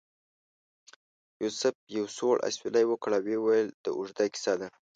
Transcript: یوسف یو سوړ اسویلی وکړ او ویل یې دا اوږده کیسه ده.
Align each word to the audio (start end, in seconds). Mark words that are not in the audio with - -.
یوسف 1.43 1.75
یو 1.97 2.05
سوړ 2.17 2.35
اسویلی 2.47 2.85
وکړ 2.87 3.11
او 3.19 3.23
ویل 3.47 3.67
یې 3.71 3.75
دا 3.83 3.89
اوږده 3.97 4.25
کیسه 4.33 4.53
ده. 4.59 4.67